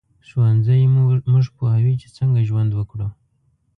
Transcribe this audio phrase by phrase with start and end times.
[0.27, 0.81] ښوونځی
[1.31, 3.07] موږ پوهوي چې څنګه ژوند وکړو